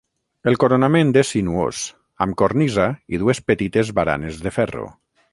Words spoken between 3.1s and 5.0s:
i dues petites baranes de ferro.